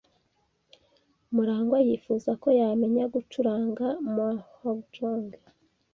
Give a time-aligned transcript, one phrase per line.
[1.33, 5.29] Murangwa yifuza ko yamenya gucuranga mahjong.